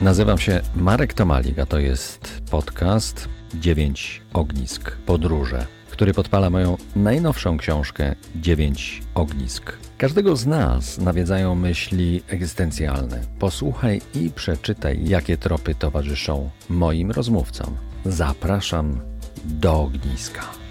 [0.00, 7.58] Nazywam się Marek Tomalik, a to jest podcast 9 Ognisk Podróże, który podpala moją najnowszą
[7.58, 9.72] książkę 9 Ognisk.
[9.98, 13.20] Każdego z nas nawiedzają myśli egzystencjalne.
[13.38, 17.76] Posłuchaj i przeczytaj, jakie tropy towarzyszą moim rozmówcom.
[18.04, 19.00] Zapraszam
[19.44, 20.63] do ogniska.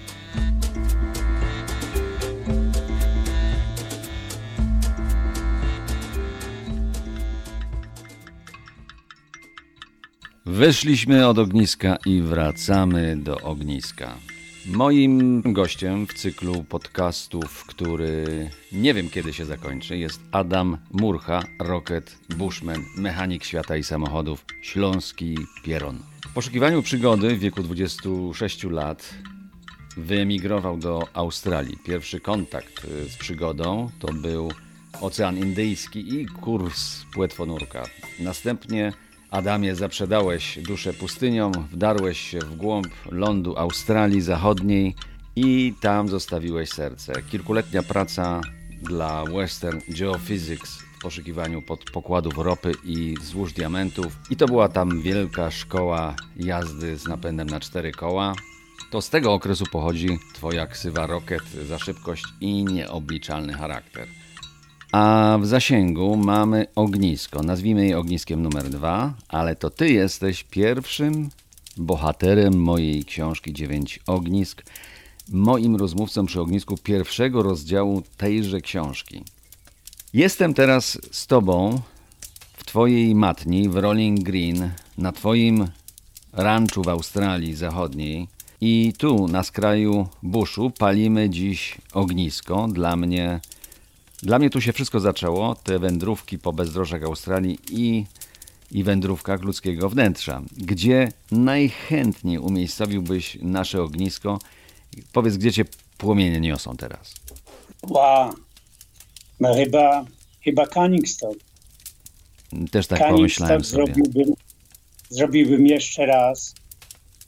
[10.46, 14.18] Wyszliśmy od ogniska i wracamy do ogniska.
[14.66, 22.18] Moim gościem w cyklu podcastów, który nie wiem kiedy się zakończy, jest Adam Murcha, rocket,
[22.38, 26.00] bushman, mechanik świata i samochodów, śląski Pieron.
[26.30, 29.14] W poszukiwaniu przygody w wieku 26 lat
[29.98, 31.78] wyemigrował do Australii.
[31.86, 34.52] Pierwszy kontakt y, z przygodą to był
[35.02, 37.84] Ocean Indyjski i kurs płetwonurka.
[38.20, 38.94] Następnie
[39.34, 44.96] Adamie, zaprzedałeś duszę pustynią, wdarłeś się w głąb lądu Australii Zachodniej
[45.36, 47.14] i tam zostawiłeś serce.
[47.32, 48.42] Kilkuletnia praca
[48.82, 54.20] dla Western Geophysics w poszukiwaniu pod pokładów ropy i złóż diamentów.
[54.30, 58.34] I to była tam wielka szkoła jazdy z napędem na cztery koła.
[58.92, 64.08] To z tego okresu pochodzi twoja ksywa Rocket za szybkość i nieobliczalny charakter.
[64.94, 67.44] A w zasięgu mamy ognisko.
[67.44, 71.30] Nazwijmy je ogniskiem numer dwa, ale to ty jesteś pierwszym
[71.78, 74.64] bohaterem mojej książki Dziewięć ognisk,
[75.30, 79.24] moim rozmówcą przy ognisku pierwszego rozdziału tejże książki.
[80.14, 81.82] Jestem teraz z tobą
[82.58, 85.68] w twojej matni w Rolling Green, na twoim
[86.34, 88.28] ranczu w Australii Zachodniej.
[88.62, 92.68] I tu, na skraju buszu, palimy dziś ognisko.
[92.68, 93.40] Dla mnie
[94.24, 98.06] dla mnie tu się wszystko zaczęło, te wędrówki po bezdrożach Australii i,
[98.72, 100.42] i wędrówkach ludzkiego wnętrza.
[100.58, 104.40] Gdzie najchętniej umiejscowiłbyś nasze ognisko?
[105.14, 105.66] Powiedz, gdzie cię
[105.98, 107.14] płomienie niosą teraz?
[107.90, 108.34] Wow.
[109.40, 110.06] No chyba,
[110.44, 111.36] chyba Canningstone.
[112.72, 113.86] Też tak pomyślałem sobie.
[113.86, 114.34] Zrobiłbym,
[115.10, 116.56] zrobiłbym jeszcze raz,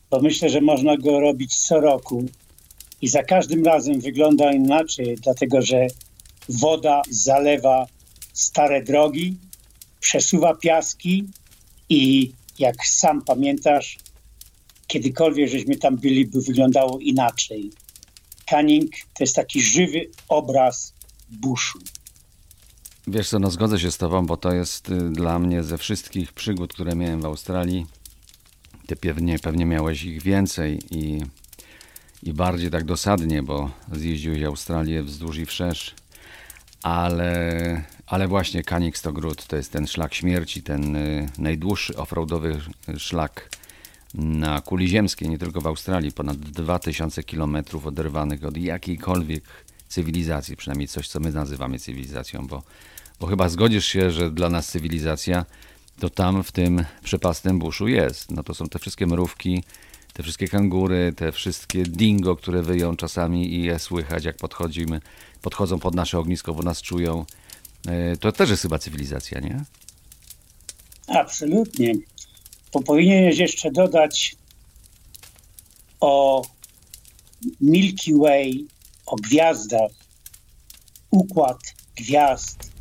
[0.10, 2.26] bo myślę, że można go robić co roku
[3.02, 5.88] i za każdym razem wygląda inaczej, dlatego że
[6.50, 7.88] woda zalewa
[8.34, 9.38] stare drogi,
[10.00, 11.28] przesuwa piaski
[11.90, 13.98] i jak sam pamiętasz,
[14.88, 17.72] kiedykolwiek żeśmy tam byli, by wyglądało inaczej.
[18.46, 20.94] Canning to jest taki żywy obraz
[21.30, 21.80] buszu.
[23.08, 26.34] Wiesz co, no zgodzę się z tobą, bo to jest y, dla mnie ze wszystkich
[26.34, 27.86] przygód, które miałem w Australii,
[28.88, 31.22] ty pewnie, pewnie miałeś ich więcej i,
[32.24, 35.96] i bardziej tak dosadnie, bo zjeździłeś Australię wzdłuż i wszerz
[36.86, 42.62] ale, ale właśnie Canik-Stogród to jest ten szlak śmierci, ten y, najdłuższy offroadowy
[42.98, 43.50] szlak
[44.14, 49.44] na kuli ziemskiej, nie tylko w Australii, ponad 2000 km oderwanych od jakiejkolwiek
[49.88, 52.64] cywilizacji, przynajmniej coś, co my nazywamy cywilizacją, bo,
[53.20, 55.46] bo chyba zgodzisz się, że dla nas cywilizacja
[56.00, 58.32] to tam w tym przepastym buszu jest.
[58.32, 59.64] No to są te wszystkie mrówki,
[60.16, 65.02] te wszystkie kangury, te wszystkie dingo, które wyją czasami i je słychać, jak podchodzimy,
[65.42, 67.26] podchodzą pod nasze ognisko, bo nas czują.
[67.88, 69.64] E, to też jest chyba cywilizacja, nie?
[71.08, 71.94] Absolutnie.
[72.74, 74.36] Bo powinieneś jeszcze dodać
[76.00, 76.46] o
[77.62, 78.66] Milky Way,
[79.06, 79.92] o gwiazdach,
[81.12, 81.60] układ
[81.96, 82.72] gwiazd,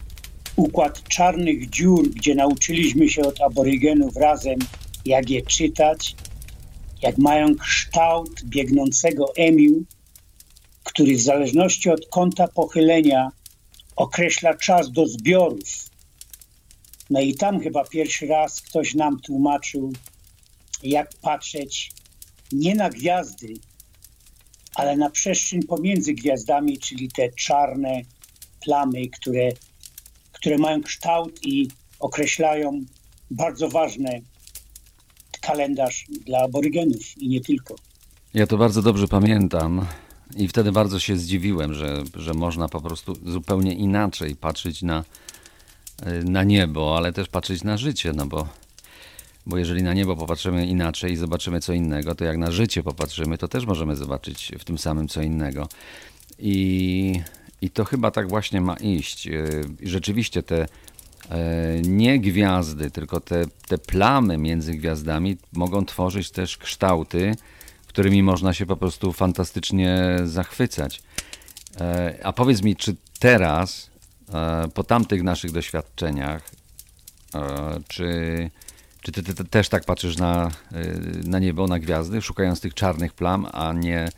[0.56, 4.58] układ czarnych dziur, gdzie nauczyliśmy się od aborygenów razem,
[5.04, 6.16] jak je czytać,
[7.04, 9.84] jak mają kształt biegnącego emiu,
[10.84, 13.28] który w zależności od kąta pochylenia
[13.96, 15.68] określa czas do zbiorów.
[17.10, 19.92] No i tam chyba pierwszy raz ktoś nam tłumaczył,
[20.82, 21.92] jak patrzeć
[22.52, 23.54] nie na gwiazdy,
[24.74, 28.02] ale na przestrzeń pomiędzy gwiazdami, czyli te czarne
[28.60, 29.48] plamy, które,
[30.32, 31.68] które mają kształt i
[32.00, 32.84] określają
[33.30, 34.20] bardzo ważne
[35.46, 37.74] kalendarz dla aborygenów i nie tylko.
[38.34, 39.86] Ja to bardzo dobrze pamiętam.
[40.36, 45.04] I wtedy bardzo się zdziwiłem, że, że można po prostu zupełnie inaczej patrzeć na,
[46.24, 48.48] na niebo, ale też patrzeć na życie, no bo,
[49.46, 53.38] bo jeżeli na niebo popatrzymy inaczej i zobaczymy co innego, to jak na życie popatrzymy,
[53.38, 55.68] to też możemy zobaczyć w tym samym co innego.
[56.38, 57.20] I,
[57.62, 59.28] i to chyba tak właśnie ma iść.
[59.80, 60.66] I rzeczywiście te
[61.82, 67.34] nie gwiazdy, tylko te, te plamy między gwiazdami mogą tworzyć też kształty,
[67.86, 71.02] którymi można się po prostu fantastycznie zachwycać.
[71.80, 73.90] E, a powiedz mi, czy teraz,
[74.34, 76.50] e, po tamtych naszych doświadczeniach,
[77.88, 78.50] Czy,
[79.02, 80.50] czy ty, ty, ty też tak patrzysz na,
[81.24, 84.08] na niebo, na gwiazdy, szukając tych czarnych plam, a nie,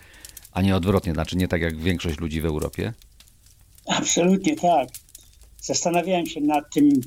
[0.52, 2.92] a nie odwrotnie, znaczy nie tak jak większość ludzi w Europie?
[3.88, 4.88] Absolutnie tak.
[5.66, 7.00] Zastanawiałem się nad tym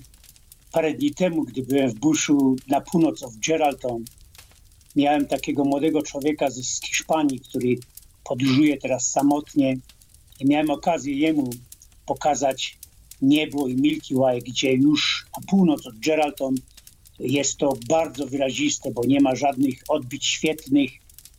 [0.71, 4.05] parę dni temu, gdy byłem w buszu na północ od Geraldton.
[4.95, 7.75] Miałem takiego młodego człowieka z, Hiszpanii, który
[8.23, 9.77] podróżuje teraz samotnie
[10.39, 11.49] i miałem okazję jemu
[12.05, 12.77] pokazać
[13.21, 16.55] niebo i Milky Way, gdzie już na północ od Geraldton
[17.19, 20.91] jest to bardzo wyraziste, bo nie ma żadnych odbić świetnych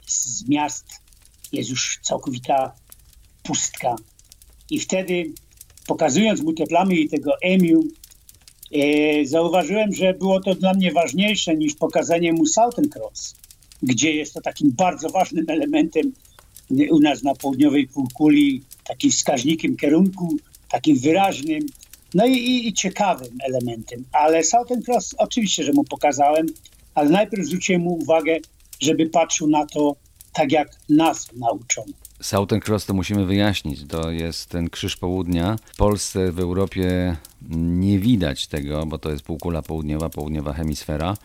[0.07, 0.87] z miast.
[1.53, 2.75] Jest już całkowita
[3.43, 3.97] pustka.
[4.71, 5.33] I wtedy,
[5.91, 7.85] pokazując mu te plamy i tego emiu,
[8.73, 13.35] e, zauważyłem, że było to dla mnie ważniejsze niż pokazanie mu Southern Cross,
[13.83, 16.13] gdzie jest to takim bardzo ważnym elementem
[16.91, 20.37] u nas na południowej półkuli, takim wskaźnikiem kierunku,
[20.69, 21.67] takim wyraźnym,
[22.15, 24.05] no i, i, i ciekawym elementem.
[24.13, 26.47] Ale Southern Cross oczywiście, że mu pokazałem,
[26.95, 28.39] ale najpierw zwróciłem mu uwagę,
[28.81, 29.97] żeby patrzył na to
[30.33, 31.93] tak, jak nas nauczono.
[32.21, 33.85] Southern Cross to musimy wyjaśnić.
[33.89, 35.57] To jest ten krzyż południa.
[35.65, 37.17] W Polsce, w Europie
[37.51, 41.17] nie widać tego, bo to jest półkula południowa, południowa hemisfera.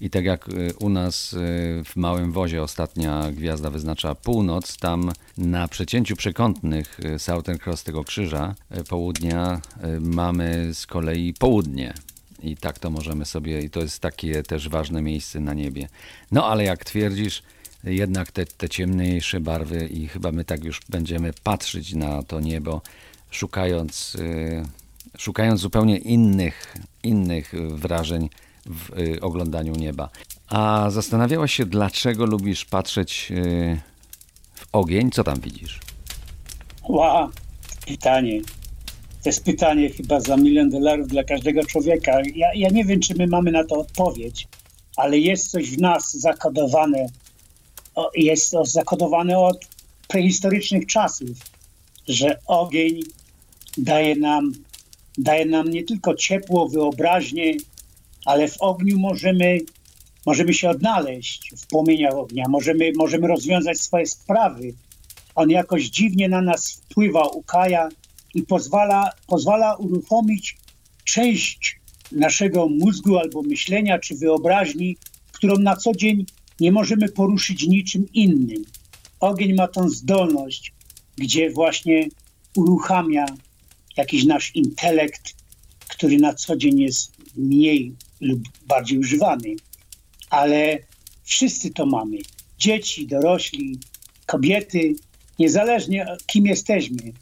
[0.00, 1.36] I tak jak y, u nas y,
[1.84, 8.04] w Małym Wozie ostatnia gwiazda wyznacza północ, tam na przecięciu przekątnych y, Southern Cross tego
[8.04, 8.54] krzyża
[8.88, 9.60] południa
[10.00, 11.94] mamy z kolei południe.
[12.42, 15.88] I tak to możemy sobie, i to jest takie też ważne miejsce na niebie.
[16.32, 17.42] No ale jak twierdzisz,
[17.84, 22.82] jednak te, te ciemniejsze barwy i chyba my tak już będziemy patrzeć na to niebo,
[23.30, 24.16] szukając,
[25.18, 28.28] szukając zupełnie innych, innych wrażeń
[28.66, 30.08] w y, oglądaniu nieba.
[30.48, 33.80] A zastanawiałaś się, dlaczego lubisz patrzeć y,
[34.54, 35.10] w ogień?
[35.10, 35.80] Co tam widzisz?
[36.88, 37.30] Wow,
[37.86, 38.40] pytanie.
[39.22, 42.12] To jest pytanie chyba za milion dolarów dla każdego człowieka.
[42.34, 44.48] Ja, ja nie wiem, czy my mamy na to odpowiedź,
[44.96, 47.06] ale jest coś w nas zakodowane.
[48.14, 49.66] Jest to zakodowane od
[50.08, 51.28] prehistorycznych czasów,
[52.08, 53.00] że ogień
[53.78, 54.52] daje nam,
[55.18, 57.54] daje nam nie tylko ciepło, wyobraźnię,
[58.26, 59.58] ale w ogniu możemy,
[60.26, 64.74] możemy się odnaleźć, w płomieniach ognia, możemy, możemy rozwiązać swoje sprawy.
[65.34, 67.88] On jakoś dziwnie na nas wpływa, ukaja
[68.34, 70.56] i pozwala, pozwala uruchomić
[71.04, 71.80] część
[72.12, 74.96] naszego mózgu albo myślenia czy wyobraźni,
[75.32, 76.26] którą na co dzień
[76.62, 78.64] nie możemy poruszyć niczym innym.
[79.20, 80.72] Ogień ma tą zdolność,
[81.16, 82.08] gdzie właśnie
[82.56, 83.26] uruchamia
[83.96, 85.34] jakiś nasz intelekt,
[85.88, 89.48] który na co dzień jest mniej lub bardziej używany.
[90.30, 90.78] Ale
[91.24, 92.16] wszyscy to mamy.
[92.58, 93.78] Dzieci, dorośli,
[94.26, 94.94] kobiety,
[95.38, 97.12] niezależnie kim jesteśmy.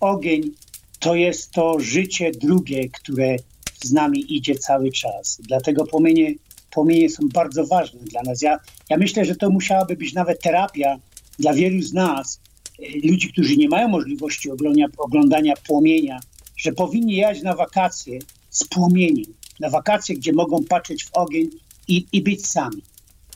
[0.00, 0.50] Ogień
[0.98, 3.36] to jest to życie drugie, które
[3.84, 5.40] z nami idzie cały czas.
[5.42, 6.34] Dlatego płomienie,
[6.74, 8.42] płomienie są bardzo ważne dla nas.
[8.42, 8.58] Ja,
[8.90, 10.96] ja myślę, że to musiałaby być nawet terapia
[11.38, 12.40] dla wielu z nas,
[12.78, 16.20] e, ludzi, którzy nie mają możliwości oglądania, oglądania płomienia,
[16.56, 18.18] że powinni jechać na wakacje
[18.50, 21.50] z płomieniem na wakacje, gdzie mogą patrzeć w ogień
[21.88, 22.82] i, i być sami.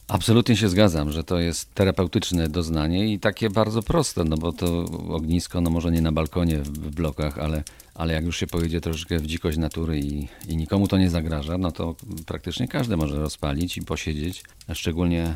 [0.09, 4.85] Absolutnie się zgadzam, że to jest terapeutyczne doznanie i takie bardzo proste, no bo to
[5.09, 7.63] ognisko, no może nie na balkonie w blokach, ale,
[7.95, 11.59] ale jak już się pojedzie troszeczkę w dzikość natury i, i nikomu to nie zagraża,
[11.59, 11.95] no to
[12.27, 15.35] praktycznie każdy może rozpalić i posiedzieć, szczególnie e,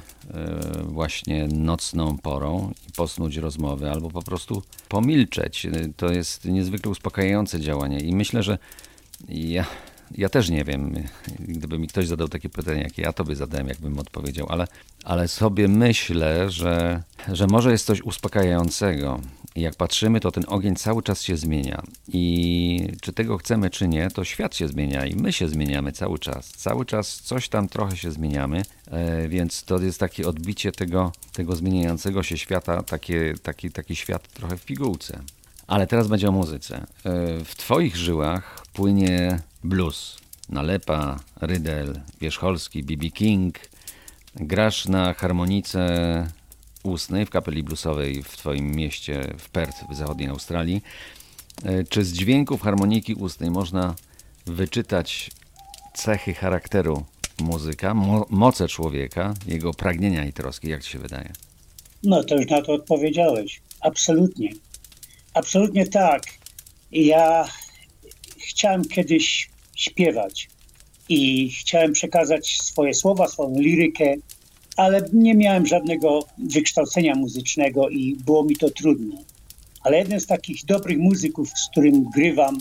[0.82, 5.66] właśnie nocną porą i posnuć rozmowy albo po prostu pomilczeć.
[5.96, 8.58] To jest niezwykle uspokajające działanie i myślę, że
[9.28, 9.66] ja
[10.14, 10.94] ja też nie wiem,
[11.38, 14.66] gdyby mi ktoś zadał takie pytanie, jakie ja tobie zadałem, jakbym odpowiedział, ale,
[15.04, 17.02] ale sobie myślę, że,
[17.32, 19.20] że może jest coś uspokajającego.
[19.54, 21.82] I jak patrzymy, to ten ogień cały czas się zmienia.
[22.08, 26.18] I czy tego chcemy, czy nie, to świat się zmienia i my się zmieniamy cały
[26.18, 26.48] czas.
[26.48, 31.56] Cały czas coś tam trochę się zmieniamy, e, więc to jest takie odbicie tego, tego
[31.56, 35.20] zmieniającego się świata, takie, taki, taki świat trochę w pigułce.
[35.66, 36.76] Ale teraz będzie o muzyce.
[36.76, 36.84] E,
[37.44, 40.18] w Twoich żyłach płynie blues.
[40.48, 43.10] Nalepa, Rydel, Wierzcholski, B.B.
[43.10, 43.58] King.
[44.34, 46.26] Grasz na harmonice
[46.82, 50.82] ustnej w kapeli bluesowej w Twoim mieście w Perth w zachodniej Australii.
[51.64, 53.94] E, czy z dźwięków harmoniki ustnej można
[54.46, 55.30] wyczytać
[55.94, 57.04] cechy charakteru
[57.40, 60.68] muzyka, mo moce człowieka, jego pragnienia i troski?
[60.68, 61.32] Jak Ci się wydaje?
[62.02, 63.60] No to już na to odpowiedziałeś.
[63.80, 64.52] Absolutnie.
[65.34, 66.22] Absolutnie tak.
[66.92, 67.48] Ja
[68.38, 69.51] chciałem kiedyś
[69.82, 70.48] śpiewać
[71.08, 74.14] i chciałem przekazać swoje słowa, swoją lirykę,
[74.76, 79.16] ale nie miałem żadnego wykształcenia muzycznego i było mi to trudne.
[79.82, 82.58] Ale jeden z takich dobrych muzyków, z którym grywam,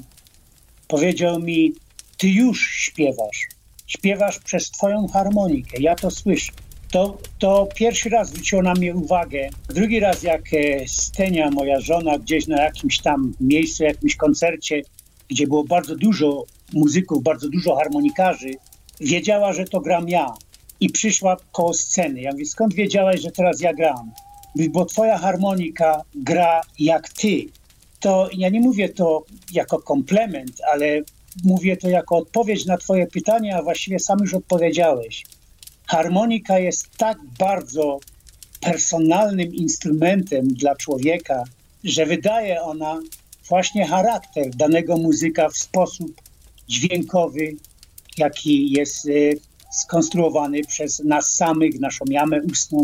[0.88, 1.74] powiedział mi:
[2.18, 3.48] Ty już śpiewasz.
[3.88, 5.78] śpiewasz przez twoją harmonikę.
[5.82, 6.52] Ja to słyszę.
[6.92, 9.50] To, to pierwszy raz zwróciło na mnie uwagę.
[9.70, 14.82] Drugi raz, jak e, Stenia, moja żona, gdzieś na jakimś tam miejscu, jakimś koncercie,
[15.30, 18.54] gdzie było bardzo dużo muzyków, bardzo dużo harmonikarzy,
[19.00, 20.34] wiedziała, że to gram ja.
[20.80, 22.22] I przyszła koło sceny.
[22.22, 24.12] Ja mówię, skąd wiedziałaś, że teraz ja gram?
[24.70, 27.46] Bo twoja harmonika gra jak ty.
[28.00, 31.02] To ja nie mówię to jako komplement, ale
[31.44, 35.24] mówię to jako odpowiedź na twoje pytanie, a właściwie sam już odpowiedziałeś.
[35.88, 38.00] Harmonika jest tak bardzo
[38.62, 41.44] personalnym instrumentem dla człowieka,
[41.84, 43.00] że wydaje ona
[43.50, 46.12] właśnie charakter danego muzyka w sposób
[46.72, 47.56] dźwiękowy,
[48.18, 49.40] jaki jest y,
[49.72, 52.84] skonstruowany przez nas samych, naszą jamę ustną,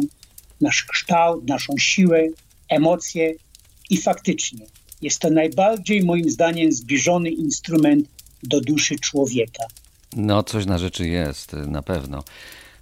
[0.62, 2.28] nasz kształt, naszą siłę,
[2.70, 3.34] emocje
[3.90, 4.66] i faktycznie
[5.02, 8.08] jest to najbardziej moim zdaniem zbliżony instrument
[8.44, 9.64] do duszy człowieka.
[10.16, 12.24] No, coś na rzeczy jest, na pewno.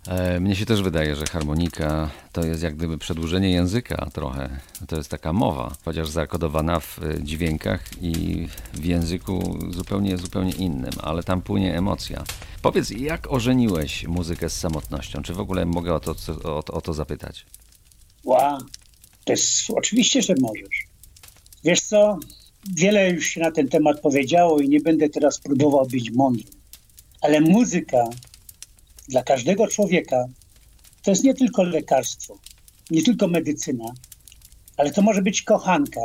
[0.08, 4.60] E, mnie się też wydaje, że harmonika to jest jak gdyby przedłużenie języka trochę.
[4.88, 10.92] To jest taka mowa, chociaż zakodowana w e, dźwiękach i w języku zupełnie, zupełnie innym,
[11.04, 12.24] ale tam płynie emocja.
[12.62, 15.22] Powiedz, jak ożeniłeś muzykę z samotnością?
[15.24, 17.46] Czy w ogóle mogę o to, o, o to zapytać?
[18.24, 18.58] Wow,
[19.26, 20.88] to jest oczywiście, że możesz.
[21.64, 22.20] Wiesz co,
[22.76, 26.50] wiele już na ten temat powiedziało i nie będę teraz próbował być mądry,
[27.22, 28.04] ale muzyka
[29.08, 30.26] dla każdego człowieka
[31.04, 32.40] to jest nie tylko lekarstwo,
[32.92, 33.86] nie tylko medycyna,
[34.78, 36.02] ale to może być kochanka,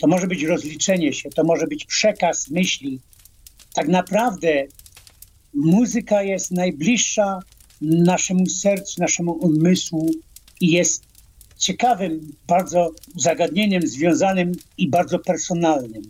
[0.00, 3.00] to może być rozliczenie się, to może być przekaz myśli.
[3.74, 4.66] Tak naprawdę
[5.54, 7.40] muzyka jest najbliższa
[7.80, 10.10] naszemu sercu, naszemu umysłu
[10.60, 11.04] i jest
[11.58, 16.02] ciekawym bardzo zagadnieniem związanym i bardzo personalnym.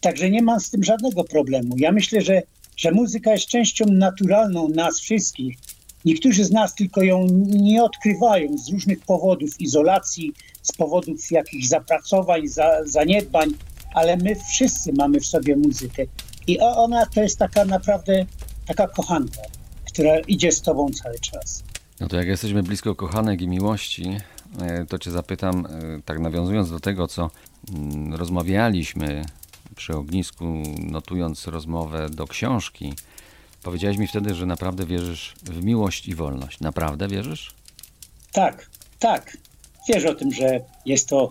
[0.00, 1.74] Także nie mam z tym żadnego problemu.
[1.78, 2.42] Ja myślę, że
[2.76, 5.56] że muzyka jest częścią naturalną nas wszystkich.
[6.04, 12.48] Niektórzy z nas tylko ją nie odkrywają z różnych powodów izolacji, z powodów jakichś zapracowań,
[12.48, 13.50] za, zaniedbań,
[13.94, 16.02] ale my wszyscy mamy w sobie muzykę.
[16.46, 18.26] I ona to jest taka naprawdę
[18.66, 19.42] taka kochanka,
[19.86, 21.64] która idzie z tobą cały czas.
[22.00, 24.16] No to jak jesteśmy blisko kochanek i miłości,
[24.60, 27.30] e, to cię zapytam, e, tak nawiązując do tego, co
[27.74, 29.24] mm, rozmawialiśmy
[29.82, 30.44] przy ognisku,
[30.78, 32.94] notując rozmowę do książki,
[33.62, 36.60] powiedziałeś mi wtedy, że naprawdę wierzysz w miłość i wolność.
[36.60, 37.50] Naprawdę wierzysz?
[38.32, 39.36] Tak, tak.
[39.88, 41.30] Wierzę o tym, że jest to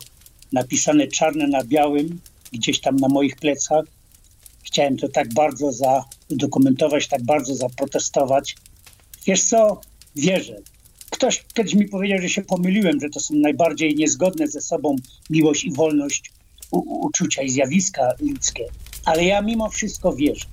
[0.52, 2.20] napisane czarne na białym,
[2.54, 3.86] gdzieś tam na moich plecach.
[4.64, 8.56] Chciałem to tak bardzo zadokumentować, tak bardzo zaprotestować.
[9.26, 9.82] Wiesz co?
[10.16, 10.56] Wierzę.
[11.10, 14.96] Ktoś kiedyś mi powiedział, że się pomyliłem, że to są najbardziej niezgodne ze sobą
[15.30, 16.32] miłość i wolność
[16.72, 18.66] uczucia i zjawiska ludzkie.
[19.06, 20.46] Ale ja mimo wszystko wierzę.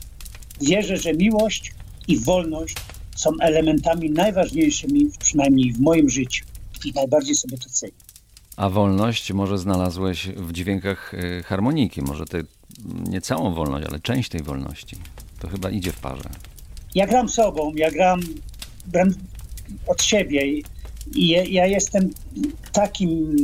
[0.60, 1.72] Wierzę, że miłość
[2.08, 2.76] i wolność
[3.16, 6.44] są elementami najważniejszymi, przynajmniej w moim życiu.
[6.84, 7.92] I najbardziej sobie to cenię.
[8.56, 12.02] A wolność może znalazłeś w dźwiękach y, harmoniki.
[12.02, 12.44] Może ty
[13.08, 14.96] nie całą wolność, ale część tej wolności.
[15.40, 16.30] To chyba idzie w parze.
[16.94, 18.20] Ja gram sobą, ja gram,
[18.86, 19.14] gram
[19.86, 20.46] od siebie.
[21.14, 22.10] I ja, ja jestem
[22.72, 23.36] takim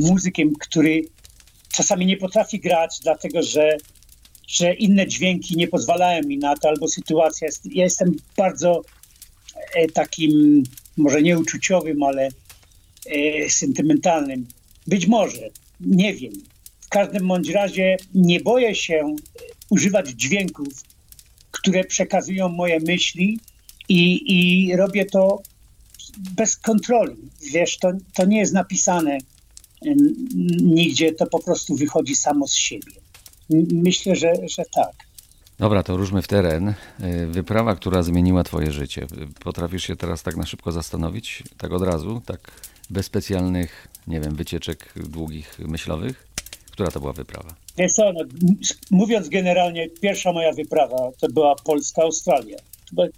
[0.00, 1.02] muzykiem, który
[1.78, 3.76] czasami nie potrafi grać, dlatego że,
[4.48, 7.66] że inne dźwięki nie pozwalają mi na to, albo sytuacja jest.
[7.74, 8.82] Ja jestem bardzo
[9.74, 10.62] e, takim,
[10.96, 12.28] może nie uczuciowym, ale
[13.06, 14.46] e, sentymentalnym.
[14.86, 16.32] Być może, nie wiem.
[16.80, 19.16] W każdym bądź razie nie boję się
[19.70, 20.68] używać dźwięków,
[21.50, 23.40] które przekazują moje myśli
[23.88, 24.00] i,
[24.36, 25.42] i robię to
[26.18, 27.16] bez kontroli.
[27.52, 29.18] Wiesz, to, to nie jest napisane
[30.62, 32.92] nigdzie to po prostu wychodzi samo z siebie.
[33.72, 34.92] Myślę, że, że tak.
[35.58, 36.68] Dobra, to ruszmy w teren.
[36.68, 39.06] Y, wyprawa, która zmieniła Twoje życie.
[39.40, 42.40] Potrafisz się teraz tak na szybko zastanowić, tak od razu, tak
[42.90, 46.26] bez specjalnych, nie wiem, wycieczek długich, myślowych?
[46.70, 47.54] Która to była wyprawa?
[47.78, 48.20] Wiesz co, no,
[48.90, 52.56] mówiąc generalnie, pierwsza moja wyprawa to była Polska-Australia.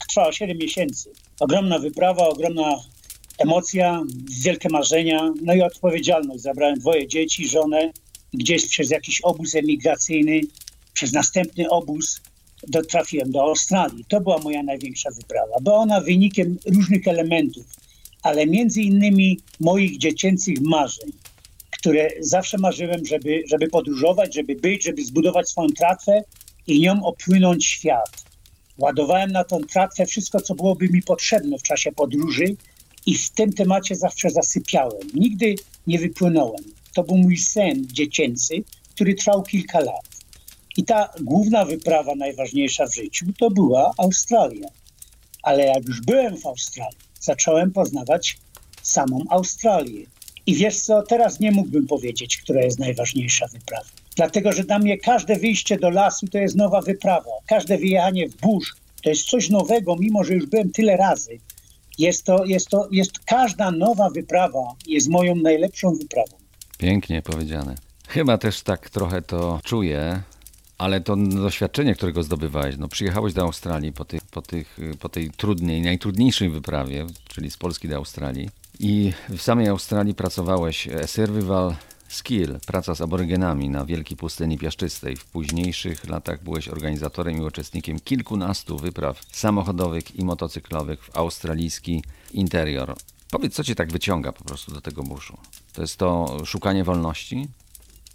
[0.09, 1.11] Trwała 7 miesięcy.
[1.41, 2.77] Ogromna wyprawa, ogromna
[3.41, 4.03] emocja,
[4.43, 6.43] wielkie marzenia, no i odpowiedzialność.
[6.43, 7.93] Zabrałem dwoje dzieci, żonę,
[8.35, 10.41] gdzieś przez jakiś obóz emigracyjny,
[10.93, 12.21] przez następny obóz
[12.69, 14.05] do, trafiłem do Australii.
[14.09, 15.61] To była moja największa wyprawa.
[15.61, 17.67] Była ona wynikiem różnych elementów,
[18.23, 21.13] ale między innymi moich dziecięcych marzeń,
[21.71, 26.25] które zawsze marzyłem, żeby, żeby podróżować, żeby być, żeby zbudować swoją tratwę
[26.67, 28.25] i nią opłynąć świat.
[28.79, 32.57] Ładowałem na tą tratwę wszystko, co byłoby mi potrzebne w czasie podróży
[33.07, 35.09] i w tym temacie zawsze zasypiałem.
[35.15, 35.55] Nigdy
[35.87, 36.65] nie wypłynąłem.
[36.95, 38.55] To był mój sen dziecięcy,
[38.95, 40.09] który trwał kilka lat.
[40.77, 44.69] I ta główna wyprawa, najważniejsza w życiu, to była Australia.
[45.43, 48.39] Ale jak już byłem w Australii, zacząłem poznawać
[48.83, 50.07] samą Australię.
[50.47, 53.89] I wiesz co, teraz nie mógłbym powiedzieć, która jest najważniejsza wyprawa.
[54.17, 57.31] Dlatego, że dla mnie każde wyjście do lasu to jest nowa wyprawa.
[57.47, 61.39] Każde wyjechanie w burz to jest coś nowego, mimo że już byłem tyle razy.
[62.01, 66.37] Jest to, jest to, jest każda nowa wyprawa jest moją najlepszą wyprawą.
[66.79, 67.75] Pięknie powiedziane.
[68.09, 70.23] Chyba też tak trochę to czuję,
[70.79, 75.31] ale to doświadczenie, którego zdobywałeś, no przyjechałeś do Australii po, tych, po, tych, po tej
[75.31, 81.75] trudnej, najtrudniejszej wyprawie, czyli z Polski do Australii i w samej Australii pracowałeś e, survival
[82.15, 85.17] skill, praca z aborygenami na wielkiej pustyni piaszczystej.
[85.17, 92.03] W późniejszych latach byłeś organizatorem i uczestnikiem kilkunastu wypraw samochodowych i motocyklowych w australijski
[92.33, 92.97] interior.
[93.31, 95.37] Powiedz, co cię tak wyciąga po prostu do tego buszu?
[95.73, 97.49] To jest to szukanie wolności?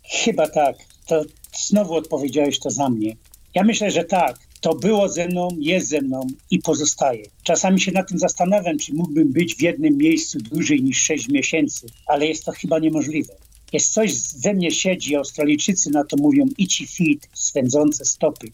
[0.04, 0.76] Chyba tak.
[1.08, 1.24] To
[1.54, 3.16] znowu odpowiedziałeś to za mnie.
[3.56, 4.40] Ja myślę, że tak.
[4.62, 7.26] To było ze mną, jest ze mną i pozostaje.
[7.44, 11.88] Czasami się nad tym zastanawiam, czy mógłbym być w jednym miejscu dłużej niż 6 miesięcy,
[12.08, 13.34] ale jest to chyba niemożliwe.
[13.74, 14.12] Jest coś
[14.44, 18.48] we mnie siedzi, Australijczycy na to mówią itchy feet, swędzące stopy.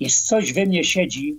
[0.00, 1.36] Jest coś we mnie siedzi,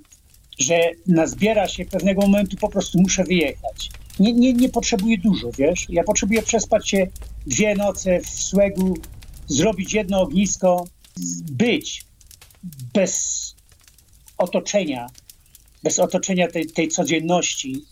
[0.59, 3.89] że nazbiera się pewnego momentu, po prostu muszę wyjechać.
[4.19, 5.85] Nie, nie, nie potrzebuję dużo, wiesz?
[5.89, 7.07] Ja potrzebuję przespać się
[7.47, 8.97] dwie noce w słegu,
[9.47, 10.87] zrobić jedno ognisko,
[11.51, 12.05] być
[12.93, 13.55] bez
[14.37, 15.07] otoczenia,
[15.83, 17.85] bez otoczenia tej, tej codzienności.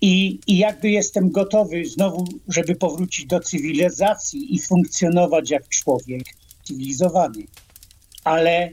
[0.00, 6.22] I, I jakby jestem gotowy znowu, żeby powrócić do cywilizacji i funkcjonować jak człowiek
[6.64, 7.46] cywilizowany.
[8.24, 8.70] Ale,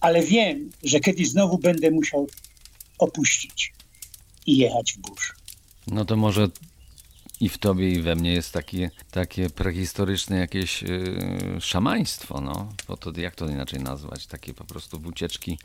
[0.00, 2.26] ale wiem, że kiedyś znowu będę musiał
[2.98, 3.72] opuścić
[4.46, 5.34] i jechać w burz.
[5.86, 6.48] No to może
[7.40, 12.72] i w tobie, i we mnie jest takie, takie prehistoryczne jakieś yy, szamaństwo, no.
[12.88, 14.26] Bo to jak to inaczej nazwać?
[14.26, 15.58] Takie po prostu ucieczki,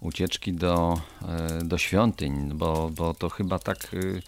[0.00, 1.00] ucieczki do,
[1.58, 3.92] yy, do świątyń, bo, bo to chyba tak.
[3.92, 4.22] Yy,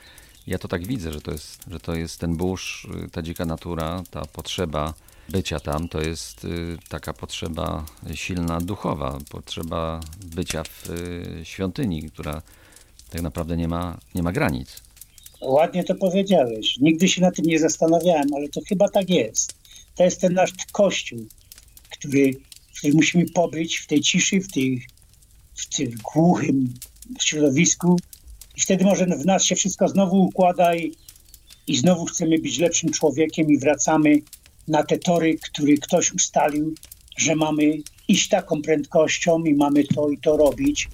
[0.46, 3.44] ja to tak widzę, że to jest, że to jest ten burz, y, ta dzika
[3.44, 4.94] natura, ta potrzeba
[5.28, 12.42] bycia tam, to jest y, taka potrzeba silna duchowa, potrzeba bycia w y, świątyni, która
[13.11, 14.80] tak naprawdę nie ma, nie ma granic.
[15.40, 16.76] Ładnie to powiedziałeś.
[16.80, 19.54] Nigdy się na tym nie zastanawiałem, ale to chyba tak jest.
[19.94, 21.26] To jest ten nasz kościół,
[21.90, 22.32] który,
[22.72, 24.87] w którym musimy pobyć w tej ciszy, w, tej,
[25.54, 26.74] w tym głuchym
[27.20, 27.98] środowisku.
[28.56, 30.92] I wtedy może w nas się wszystko znowu układa i,
[31.66, 34.18] i znowu chcemy być lepszym człowiekiem i wracamy
[34.68, 36.74] na te tory, które ktoś ustalił,
[37.16, 40.88] że mamy iść taką prędkością i mamy to i to robić.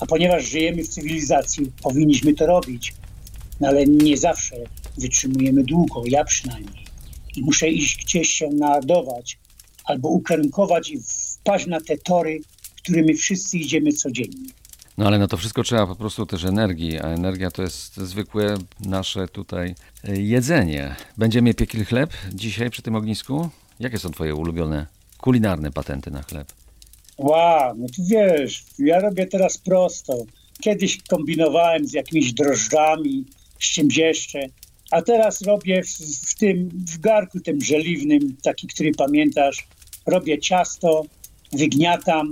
[0.00, 2.94] A ponieważ żyjemy w cywilizacji, powinniśmy to robić
[3.60, 4.56] no ale nie zawsze
[4.98, 6.86] wytrzymujemy długo, ja przynajmniej.
[7.36, 9.38] I muszę iść gdzieś się naładować
[9.84, 12.40] albo ukierunkować i wpaść na te tory,
[12.86, 14.48] którymi wszyscy idziemy codziennie.
[14.98, 18.56] No ale na to wszystko trzeba po prostu też energii, a energia to jest zwykłe
[18.80, 20.96] nasze tutaj e, jedzenie.
[21.16, 23.48] Będziemy piekli chleb dzisiaj przy tym ognisku?
[23.80, 24.86] Jakie są twoje ulubione
[25.18, 26.52] kulinarne patenty na chleb?
[27.18, 30.18] Wow, no tu wiesz, ja robię teraz prosto.
[30.60, 33.24] Kiedyś kombinowałem z jakimiś drożdżami,
[33.60, 34.40] z czymś jeszcze.
[34.90, 35.88] A teraz robię w,
[36.30, 39.66] w, tym, w garku tym żeliwnym, taki, który pamiętasz,
[40.06, 41.02] robię ciasto,
[41.52, 42.30] wygniatam,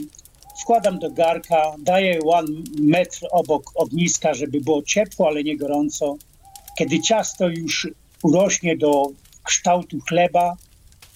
[0.63, 2.49] wkładam do garka, daję one
[2.81, 6.17] metr obok ogniska, żeby było ciepło, ale nie gorąco.
[6.79, 7.89] Kiedy ciasto już
[8.23, 9.07] urośnie do
[9.43, 10.57] kształtu chleba,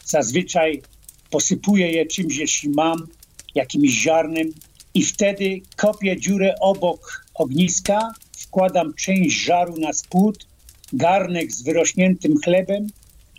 [0.04, 0.82] zazwyczaj
[1.30, 3.06] posypuję je czymś, jeśli mam,
[3.54, 4.52] jakimś ziarnem
[4.94, 10.46] i wtedy kopię dziurę obok ogniska wkładam część żaru na spód,
[10.92, 12.86] garnek z wyrośniętym chlebem,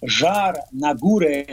[0.04, 1.46] żar na górę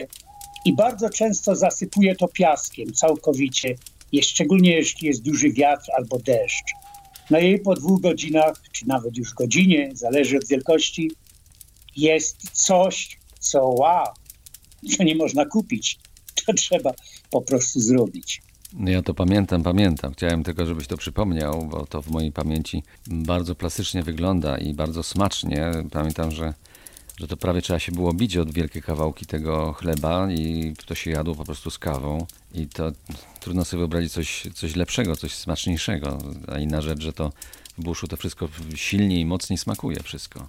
[0.65, 3.75] i bardzo często zasypuję to piaskiem całkowicie,
[4.23, 6.73] szczególnie jeśli jest duży wiatr albo deszcz.
[7.31, 11.11] No i po dwóch godzinach, czy nawet już godzinie, zależy od wielkości,
[11.97, 14.07] jest coś, co wow,
[14.97, 15.99] to nie można kupić.
[16.47, 16.93] To trzeba
[17.31, 18.43] po prostu zrobić.
[18.73, 20.13] No ja to pamiętam, pamiętam.
[20.13, 25.03] Chciałem tylko, żebyś to przypomniał, bo to w mojej pamięci bardzo plastycznie wygląda i bardzo
[25.03, 25.73] smacznie.
[25.91, 26.55] Pamiętam, że,
[27.19, 31.11] że to prawie trzeba się było bić od wielkie kawałki tego chleba i to się
[31.11, 32.27] jadło po prostu z kawą.
[32.57, 32.93] I to
[33.41, 36.19] trudno sobie wyobrazić coś, coś lepszego, coś smaczniejszego.
[36.49, 37.33] A inna rzecz, że to
[37.79, 40.49] w buszu to wszystko silniej i mocniej smakuje wszystko.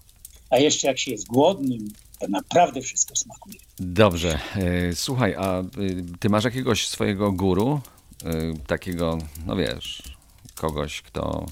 [0.50, 3.60] A jeszcze jak się jest głodnym, to naprawdę wszystko smakuje.
[3.80, 4.39] Dobrze.
[4.56, 5.65] E, słuchaj, a y,
[6.20, 7.82] ty masz jakiegoś swojego guru,
[8.26, 10.04] Y, takiego, no wiesz,
[10.56, 11.46] kogoś, kto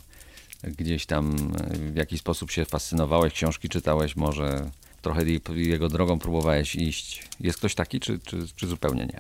[0.63, 1.51] gdzieś tam
[1.93, 5.23] w jakiś sposób się fascynowałeś, książki czytałeś, może trochę
[5.55, 7.23] jego drogą próbowałeś iść.
[7.39, 9.19] Jest ktoś taki, czy, czy, czy zupełnie nie?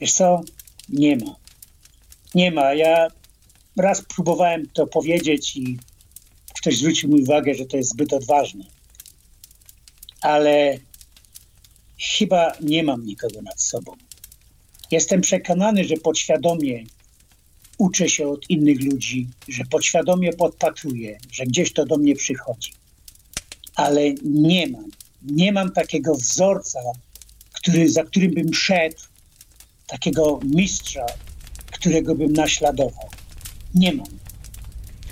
[0.00, 0.40] Wiesz co?
[0.90, 1.36] Nie ma.
[2.34, 2.74] Nie ma.
[2.74, 3.08] Ja
[3.76, 5.78] raz próbowałem to powiedzieć i
[6.60, 8.64] ktoś zwrócił mi uwagę, że to jest zbyt odważne.
[10.20, 10.78] Ale
[12.18, 13.92] chyba nie mam nikogo nad sobą.
[14.90, 16.84] Jestem przekonany, że podświadomie
[17.78, 22.72] uczę się od innych ludzi, że podświadomie podpatruję, że gdzieś to do mnie przychodzi.
[23.74, 24.90] Ale nie mam,
[25.22, 26.80] nie mam takiego wzorca,
[27.52, 28.96] który, za którym bym szedł,
[29.90, 31.06] takiego mistrza,
[31.72, 33.08] którego bym naśladował.
[33.74, 34.06] Nie mam.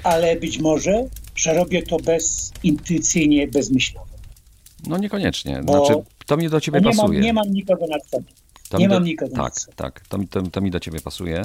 [0.03, 1.05] Ale być może,
[1.37, 4.07] że robię to bezintuicyjnie, bezmyślowo.
[4.87, 5.61] No niekoniecznie.
[5.65, 7.21] Bo- Znaczy, to mi do ciebie nie, mam, pasuje.
[7.21, 8.25] nie mam nikogo nad sobą.
[8.69, 9.73] To nie do- mam nikogo nad Tak, sobą.
[9.77, 10.01] tak.
[10.09, 11.45] To, mi- to, to mi do ciebie pasuje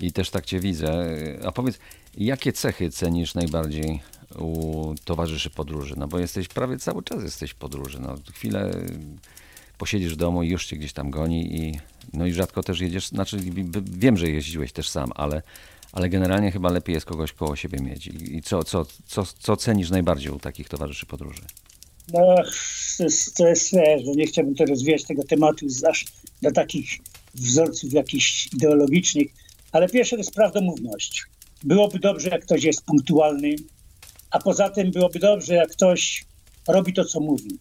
[0.00, 1.04] i też tak cię widzę.
[1.46, 1.78] A powiedz,
[2.16, 4.00] jakie cechy cenisz najbardziej
[4.38, 5.94] u towarzyszy podróży?
[5.96, 7.98] No bo jesteś prawie cały czas jesteś w podróży.
[8.00, 8.70] No, chwilę
[9.78, 11.78] posiedzisz w domu i już cię gdzieś tam goni i
[12.12, 13.36] no i rzadko też jedziesz, znaczy
[13.84, 15.42] wiem, że jeździłeś też sam, ale,
[15.92, 18.06] ale generalnie chyba lepiej jest kogoś koło siebie mieć.
[18.06, 21.42] I, co, co, co, co cenisz najbardziej u takich towarzyszy podróży?
[22.12, 22.20] No,
[22.98, 26.04] to jest, to jest wiesz, no nie chciałbym to rozwijać tego tematu aż
[26.42, 26.98] do takich
[27.34, 29.28] wzorców jakichś ideologicznych,
[29.72, 31.24] ale pierwsze to jest prawdomówność.
[31.64, 33.56] Byłoby dobrze, jak ktoś jest punktualny,
[34.30, 36.24] a poza tym byłoby dobrze, jak ktoś
[36.68, 37.58] robi to, co mówi.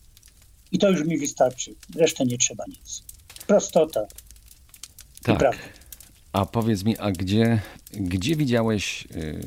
[0.72, 1.76] I to już mi wystarczy.
[1.96, 3.04] Resztę nie trzeba nic.
[3.48, 4.08] Prostota
[5.36, 5.58] Tak.
[6.34, 7.62] A powiedz mi, a gdzie,
[7.94, 9.42] gdzie widziałeś yy,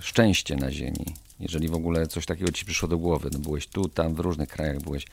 [0.00, 1.04] szczęście na Ziemi?
[1.40, 3.30] Jeżeli w ogóle coś takiego ci przyszło do głowy.
[3.32, 5.04] No byłeś tu, tam, w różnych krajach byłeś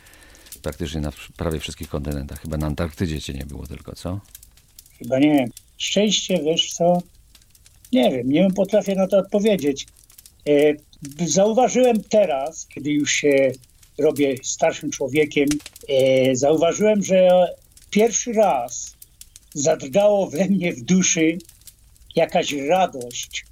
[0.62, 2.41] praktycznie na prawie wszystkich kontynentach.
[2.41, 4.20] Chyba na Antarktydzie cię nie było tylko, co?
[5.00, 5.50] Chyba nie wiem.
[5.78, 7.02] Szczęście, wiesz co?
[7.94, 9.88] Nie wiem, nie potrafię na to odpowiedzieć.
[10.48, 10.52] E,
[11.28, 13.52] Zauważyłem teraz, kiedy już się
[13.98, 15.50] robię starszym człowiekiem,
[15.89, 17.48] e, zauważyłem, że
[17.89, 18.95] pierwszy raz
[19.56, 21.38] zadrgało we mnie w duszy
[22.15, 23.46] jakaś radość,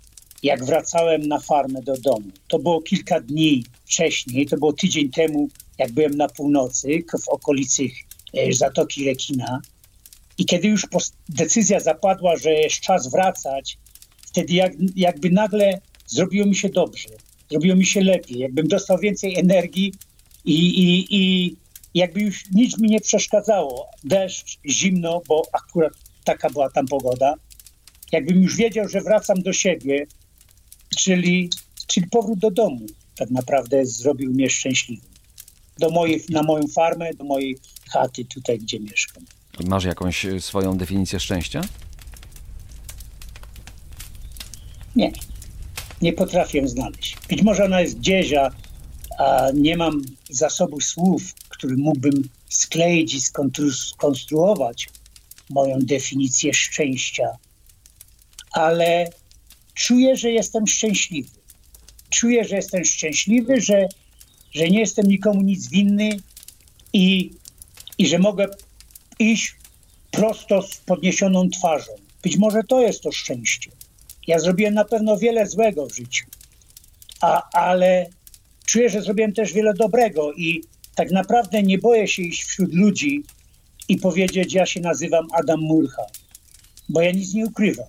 [0.44, 2.32] jak wracałem na farmę do domu.
[2.48, 7.84] To było kilka dni wcześniej, to było tydzień temu, jak byłem na północy, w okolicy
[8.34, 9.62] e, Zatoki Rekina.
[10.38, 10.88] I kiedy już
[11.30, 13.78] decyzja zapadła, że jest czas wracać,
[14.28, 17.10] wtedy jak, jakby nagle zrobiło mi się dobrze,
[17.50, 19.94] zrobiło mi się lepiej, jakbym dostał więcej energii
[20.46, 21.56] i, i, i
[21.94, 23.90] jakby już nic mi nie przeszkadzało.
[24.04, 27.34] Deszcz, zimno, bo akurat taka była tam pogoda.
[28.12, 30.06] Jakbym już wiedział, że wracam do siebie,
[30.98, 31.50] czyli,
[31.88, 35.10] czyli powrót do domu tak naprawdę zrobił mnie szczęśliwym.
[35.80, 37.58] Do mojej, na moją farmę, do mojej
[37.92, 39.26] chaty tutaj, gdzie mieszkam.
[39.66, 41.62] Masz jakąś y, swoją definicję szczęścia?
[44.96, 45.12] Nie,
[46.02, 47.18] nie potrafię znaleźć.
[47.30, 48.52] Być może ona jest gdzieś, a,
[49.20, 53.21] a nie mam zasobu słów, który mógłbym skleić i
[53.71, 54.89] skonstruować
[55.49, 57.28] moją definicję szczęścia.
[58.52, 59.10] Ale
[59.73, 61.30] czuję, że jestem szczęśliwy.
[62.10, 63.88] Czuję, że jestem szczęśliwy, że,
[64.52, 66.10] że nie jestem nikomu nic winny
[66.93, 67.32] i,
[67.97, 68.47] i że mogę
[69.19, 69.56] iść
[70.12, 71.91] prosto z podniesioną twarzą.
[72.23, 73.71] Być może to jest to szczęście.
[74.28, 76.26] Ja zrobiłem na pewno wiele złego w życiu,
[77.21, 78.10] a, ale
[78.65, 83.24] czuję, że zrobiłem też wiele dobrego i tak naprawdę nie boję się iść wśród ludzi
[83.90, 86.06] i powiedzieć, ja się nazywam Adam Murcha,
[86.90, 87.88] bo ja nic nie ukrywam.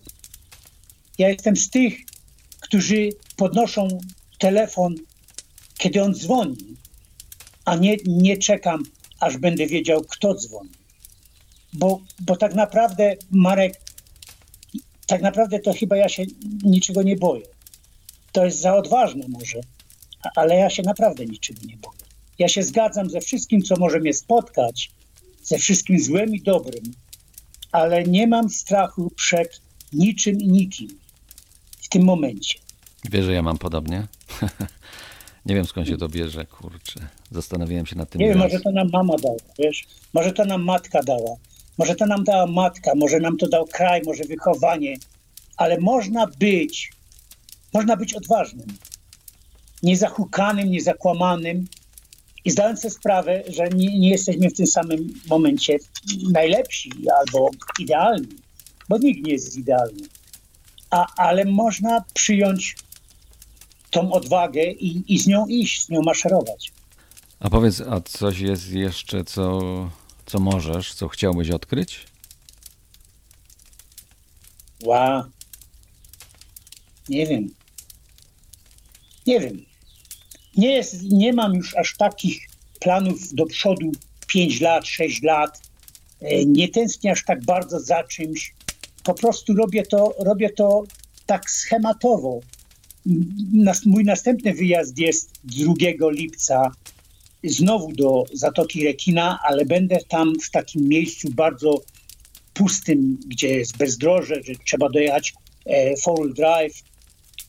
[1.18, 1.94] Ja jestem z tych,
[2.60, 3.88] którzy podnoszą
[4.38, 4.94] telefon,
[5.78, 6.76] kiedy on dzwoni,
[7.64, 8.82] a nie, nie czekam,
[9.20, 10.70] aż będę wiedział, kto dzwoni.
[11.72, 13.80] Bo, bo tak naprawdę, Marek,
[15.06, 16.24] tak naprawdę to chyba ja się
[16.64, 17.46] niczego nie boję.
[18.32, 19.60] To jest za odważne może,
[20.36, 22.03] ale ja się naprawdę niczego nie boję.
[22.38, 24.90] Ja się zgadzam ze wszystkim, co może mnie spotkać,
[25.42, 26.84] ze wszystkim złym i dobrym,
[27.72, 29.60] ale nie mam strachu przed
[29.92, 30.88] niczym i nikim
[31.80, 32.58] w tym momencie.
[33.10, 34.06] Wiesz, że ja mam podobnie?
[35.46, 37.00] nie wiem skąd się to bierze, kurczę.
[37.30, 39.84] Zastanawiałem się nad tym Nie wiem, może to nam mama dała, wiesz?
[40.12, 41.36] Może to nam matka dała.
[41.78, 44.96] Może to nam dała matka, może nam to dał kraj, może wychowanie.
[45.56, 46.92] Ale można być,
[47.74, 48.66] można być odważnym.
[49.82, 51.66] Niezahukanym, niezakłamanym
[52.44, 55.78] i zdając sobie sprawę, że nie, nie jesteśmy w tym samym momencie
[56.32, 58.36] najlepsi albo idealni,
[58.88, 60.08] bo nikt nie jest idealny.
[60.90, 62.76] A, ale można przyjąć
[63.90, 66.72] tą odwagę i, i z nią iść, z nią maszerować.
[67.40, 69.60] A powiedz, a coś jest jeszcze, co,
[70.26, 72.06] co możesz, co chciałbyś odkryć?
[74.84, 75.28] Ła.
[77.08, 77.54] Nie wiem.
[79.26, 79.64] Nie wiem.
[80.56, 82.48] Nie, jest, nie mam już aż takich
[82.80, 83.92] planów do przodu
[84.26, 85.60] 5 lat, 6 lat.
[86.20, 88.54] E, Nie tęsknię aż tak bardzo za czymś.
[89.04, 90.84] Po prostu robię to, robię to
[91.26, 92.40] tak schematowo.
[93.52, 95.74] Nas, mój następny wyjazd jest 2
[96.10, 96.72] lipca
[97.44, 101.80] znowu do Zatoki Rekina, ale będę tam w takim miejscu bardzo
[102.54, 105.34] pustym, gdzie jest bezdroże, że trzeba dojechać
[105.66, 106.82] e, Four Drive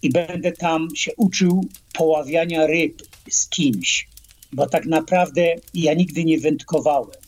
[0.01, 4.07] i będę tam się uczył poławiania ryb z kimś,
[4.53, 7.19] bo tak naprawdę ja nigdy nie wędkowałem.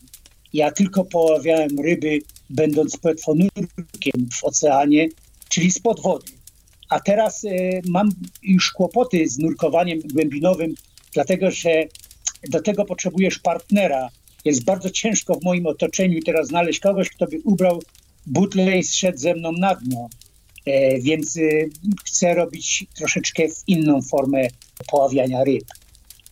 [0.54, 5.10] Ja tylko poławiałem ryby, będąc płetwonurkiem w oceanie,
[5.50, 6.32] czyli spod wody.
[6.90, 7.50] A teraz e,
[7.88, 8.10] mam
[8.44, 10.76] już kłopoty z nurkowaniem głębinowym,
[11.14, 11.84] dlatego że
[12.50, 14.10] do tego potrzebujesz partnera.
[14.46, 17.82] Jest bardzo ciężko w moim otoczeniu teraz znaleźć kogoś, kto by ubrał
[18.26, 20.10] butle i zszedł ze mną na dno.
[20.68, 21.42] E, więc e,
[22.06, 24.48] chcę robić troszeczkę w inną formę
[24.92, 25.64] poławiania ryb.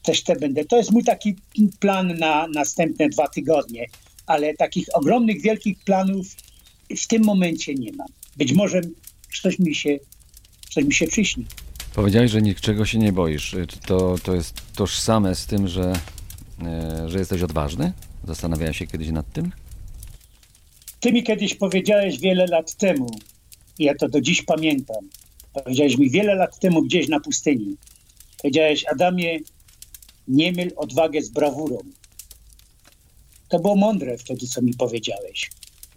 [0.04, 0.66] Też te będę.
[0.66, 1.36] To jest mój taki
[1.80, 3.86] plan na następne dwa tygodnie,
[4.26, 6.28] ale takich ogromnych, wielkich planów
[6.98, 8.08] w tym momencie nie mam.
[8.38, 8.82] Być może
[9.42, 10.00] coś mi się,
[10.70, 11.46] coś mi się przyśni.
[11.94, 13.56] Powiedziałeś, że niczego się nie boisz.
[13.68, 15.94] Czy to, to jest tożsame z tym, że,
[16.62, 17.94] e, że jesteś odważny?
[18.28, 19.52] Zastanawiałeś się kiedyś nad tym?
[21.00, 23.10] Ty mi kiedyś powiedziałeś wiele lat temu,
[23.80, 25.10] ja to do dziś pamiętam.
[25.54, 27.78] Powiedziałeś mi wiele lat temu gdzieś na pustyni.
[28.42, 29.40] Powiedziałeś, Adamie,
[30.28, 31.78] nie myl odwagę z brawurą.
[33.50, 35.50] To było mądre wtedy, co mi powiedziałeś.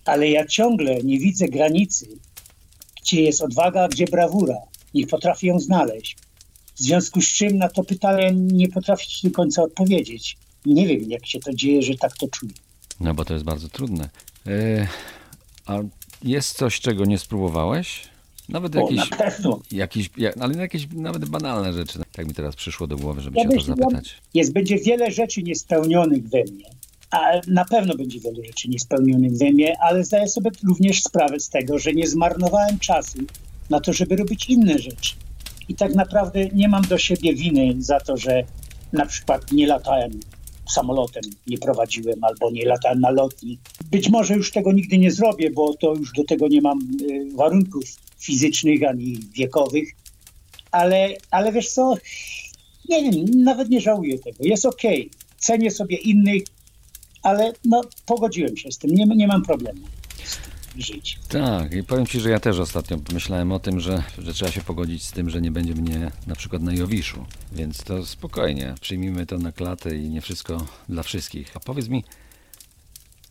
[0.04, 2.06] Ale ja ciągle nie widzę granicy,
[3.02, 4.58] gdzie jest odwaga, gdzie brawura.
[4.94, 6.16] Nie potrafię ją znaleźć.
[6.74, 10.36] W związku z czym na to pytanie nie potrafię ci do końca odpowiedzieć.
[10.66, 12.52] Nie wiem, jak się to dzieje, że tak to czuję.
[13.00, 14.10] No bo to jest bardzo trudne.
[14.46, 14.88] E,
[15.66, 15.78] a
[16.24, 18.02] jest coś, czego nie spróbowałeś?
[18.48, 19.60] Nawet O, jakieś, na pewno.
[19.72, 21.98] jakieś, ja- ale jakieś nawet banalne rzeczy.
[22.12, 24.14] Tak mi teraz przyszło do głowy, żeby Ja się o to zapytać.
[24.34, 26.64] Jest, będzie wiele rzeczy niespełnionych we mnie.
[27.10, 31.48] A na pewno będzie wiele rzeczy niespełnionych we mnie, ale zdaję sobie również sprawę z
[31.48, 33.18] tego, że nie zmarnowałem czasu
[33.70, 35.14] na to, żeby robić inne rzeczy.
[35.68, 38.42] I tak naprawdę nie mam do siebie winy za to, że
[38.92, 40.10] na przykład nie latałem
[40.68, 43.58] samolotem, nie prowadziłem albo nie latałem na lotni.
[43.90, 46.78] Być może już tego nigdy nie zrobię, bo to już do tego nie mam
[47.10, 47.84] y, warunków
[48.18, 49.88] fizycznych ani wiekowych.
[50.70, 51.94] Ale, ale wiesz co,
[52.88, 54.38] nie wiem, nawet nie żałuję tego.
[54.40, 55.10] Jest okej.
[55.38, 56.42] Cenię sobie innych,
[57.22, 58.90] ale no, pogodziłem się z tym.
[58.90, 59.80] Nie, nie mam problemu
[60.78, 61.18] żyć.
[61.28, 64.60] Tak, i powiem Ci, że ja też ostatnio pomyślałem o tym, że, że trzeba się
[64.60, 67.26] pogodzić z tym, że nie będzie mnie na przykład na Jowiszu.
[67.52, 71.56] Więc to spokojnie, przyjmijmy to na klatę i nie wszystko dla wszystkich.
[71.56, 72.04] A powiedz mi,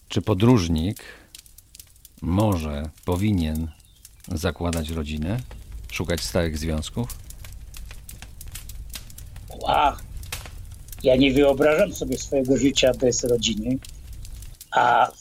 [0.10, 1.04] czy podróżnik
[2.22, 3.68] może, powinien
[4.28, 5.40] zakładać rodzinę,
[5.92, 7.18] szukać stałych związków?
[9.62, 9.94] Wow.
[11.04, 13.78] Ja nie wyobrażam sobie swojego życia bez rodziny,
[14.72, 15.12] a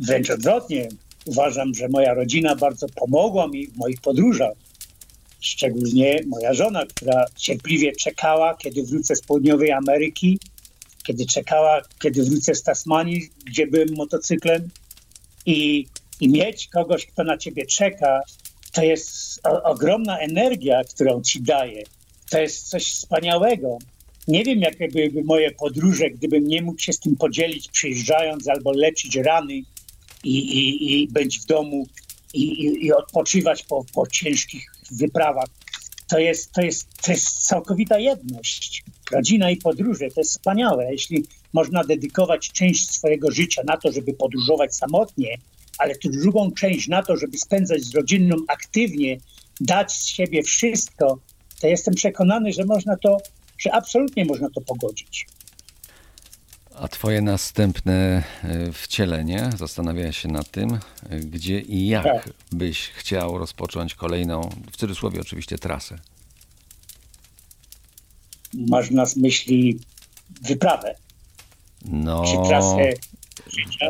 [0.00, 0.88] wręcz odwrotnie.
[1.24, 4.52] Uważam, że moja rodzina bardzo pomogła mi w moich podróżach.
[5.40, 10.38] Szczególnie moja żona, która cierpliwie czekała, kiedy wrócę z południowej Ameryki,
[11.06, 14.68] kiedy czekała, kiedy wrócę z Tasmanii, gdzie byłem motocyklem.
[15.46, 15.86] I,
[16.20, 18.20] i mieć kogoś, kto na ciebie czeka,
[18.72, 21.84] to jest o, ogromna energia, którą ci daje.
[22.30, 23.78] To jest coś wspaniałego.
[24.28, 28.72] Nie wiem, jakie byłyby moje podróże, gdybym nie mógł się z tym podzielić, przyjeżdżając albo
[28.72, 29.62] leczyć rany
[30.24, 31.86] i, i, i być w domu
[32.34, 35.48] i, i, odpoczywać po, po ciężkich wyprawach.
[36.08, 38.84] To jest, to, jest, to jest całkowita jedność.
[39.10, 40.92] Rodzina i podróże to jest wspaniałe.
[40.92, 45.38] Jeśli można dedykować część swojego życia na to, żeby podróżować samotnie,
[45.78, 49.18] ale tu drugą część na to, żeby spędzać z rodziną aktywnie,
[49.60, 51.18] dać z siebie wszystko,
[51.60, 53.18] to jestem przekonany, że można to,
[53.58, 55.26] że absolutnie można to pogodzić.
[56.78, 60.78] A Twoje następne e, wcielenie, zastanawiałeś się nad tym,
[61.20, 62.30] gdzie i jak Tak.
[62.52, 65.98] byś chciał rozpocząć kolejną, w cudzysłowie oczywiście, trasę?
[68.54, 69.78] Masz na myśli
[70.42, 70.94] wyprawę,
[71.84, 72.92] No, czy trasę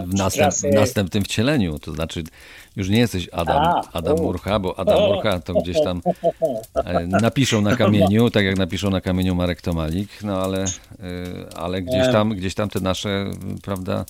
[0.07, 2.25] w, następ, w następnym wcieleniu, to znaczy
[2.77, 4.23] już nie jesteś Adam, A, Adam o.
[4.23, 6.03] Murcha, bo Adam Murcha to gdzieś tam
[6.75, 11.83] e, napiszą na kamieniu, tak jak napiszą na kamieniu Marek Tomalik, no ale, e, ale
[11.83, 13.31] gdzieś tam, gdzieś tam te nasze,
[13.63, 14.05] prawda,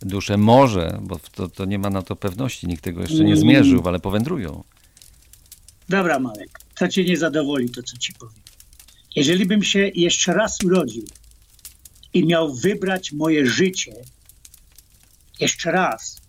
[0.00, 3.82] dusze może, bo to, to nie ma na to pewności, nikt tego jeszcze nie zmierzył,
[3.84, 4.64] ale powędrują.
[5.88, 8.42] Dobra, Marek, to cię nie zadowoli, to co ci powiem.
[9.16, 11.04] Jeżeli bym się jeszcze raz urodził
[12.14, 13.92] i miał wybrać moje życie
[15.40, 16.20] jeszcze raz,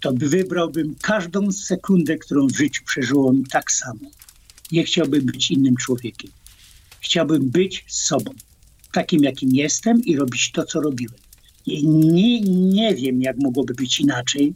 [0.00, 4.10] to by wybrałbym każdą sekundę, którą w życiu przeżyłem tak samo.
[4.72, 6.30] Nie chciałbym być innym człowiekiem.
[7.00, 8.30] Chciałbym być sobą,
[8.92, 11.20] takim jakim jestem i robić to, co robiłem.
[11.66, 14.54] Nie, nie wiem, jak mogłoby być inaczej,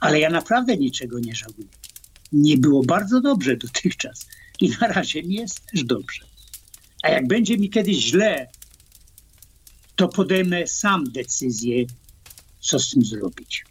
[0.00, 1.68] ale ja naprawdę niczego nie żałuję.
[2.32, 4.26] nie było bardzo dobrze dotychczas.
[4.60, 6.24] I na razie mi jest też dobrze.
[7.02, 8.48] A jak będzie mi kiedyś źle,
[9.96, 11.84] to podejmę sam decyzję,
[12.60, 13.64] co z tym zrobić.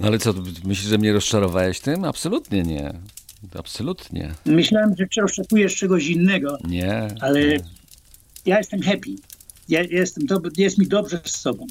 [0.00, 0.32] No ale co,
[0.64, 2.04] myślisz, że mnie rozczarowałeś tym?
[2.04, 2.92] Absolutnie nie.
[3.58, 4.34] Absolutnie.
[4.46, 7.08] Myślałem, że oczekujesz czegoś innego, Nie.
[7.20, 7.60] ale nie.
[8.46, 9.10] ja jestem happy.
[9.68, 10.26] Ja jestem
[10.56, 11.66] jest mi dobrze z sobą,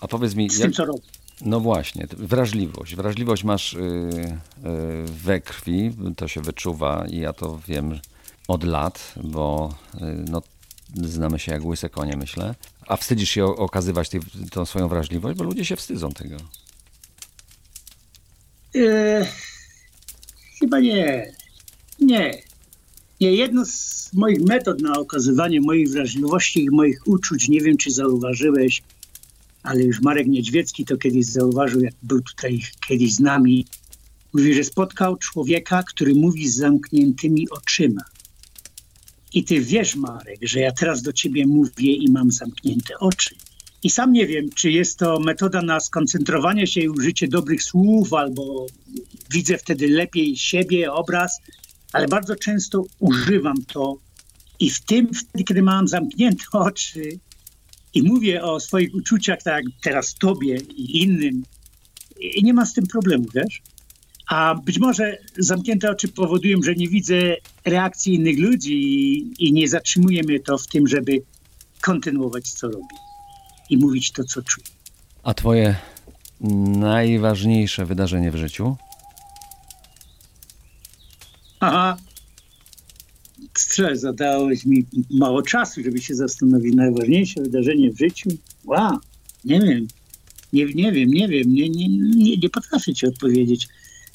[0.00, 1.02] A powiedz mi, z jak, tym, co robię.
[1.40, 2.94] no właśnie, wrażliwość.
[2.96, 3.80] Wrażliwość masz yy,
[4.64, 8.00] yy, we krwi, to się wyczuwa i ja to wiem
[8.48, 10.42] od lat, bo yy, no,
[10.94, 12.54] znamy się jak łyse konie, myślę.
[12.86, 16.36] A wstydzisz się okazywać tej, tą swoją wrażliwość, bo ludzie się wstydzą tego.
[18.76, 19.26] E,
[20.60, 21.32] chyba nie.
[22.00, 22.42] Nie.
[23.20, 27.90] Nie, jedno z moich metod na okazywanie mojej wrażliwości i moich uczuć, nie wiem czy
[27.90, 28.82] zauważyłeś,
[29.62, 33.66] ale już Marek Niedźwiecki to kiedyś zauważył, jak był tutaj kiedyś z nami.
[34.32, 38.02] Mówi, że spotkał człowieka, który mówi z zamkniętymi oczyma.
[39.32, 43.34] I ty wiesz, Marek, że ja teraz do ciebie mówię i mam zamknięte oczy.
[43.82, 48.12] I sam nie wiem, czy jest to metoda na skoncentrowanie się i użycie dobrych słów,
[48.12, 48.66] albo
[49.30, 51.40] widzę wtedy lepiej siebie, obraz,
[51.92, 53.96] ale bardzo często używam to
[54.60, 57.18] i w tym, wtedy, kiedy mam zamknięte oczy
[57.94, 61.42] i mówię o swoich uczuciach, tak jak teraz tobie i innym,
[62.20, 63.62] i nie mam z tym problemu, wiesz?
[64.30, 69.68] A być może zamknięte oczy powodują, że nie widzę reakcji innych ludzi i, i nie
[69.68, 71.22] zatrzymuje mnie to w tym, żeby
[71.80, 72.96] kontynuować, co robię
[73.70, 74.66] i mówić to, co czuję.
[75.22, 75.76] A twoje
[76.78, 78.76] najważniejsze wydarzenie w życiu?
[81.60, 81.96] Aha.
[83.58, 86.74] Stres, zadałeś mi mało czasu, żeby się zastanowić.
[86.74, 88.30] Najważniejsze wydarzenie w życiu?
[88.64, 88.98] Wow,
[89.44, 89.88] nie wiem.
[90.52, 91.54] Nie, nie wiem, nie wiem.
[91.54, 93.68] Nie, nie, nie, nie potrafię ci odpowiedzieć.